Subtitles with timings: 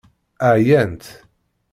[0.53, 1.03] Ɛyant.